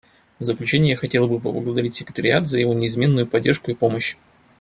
[0.39, 4.17] В заключение я хотела бы поблагодарить Секретариат за его неизменную поддержку и помощь.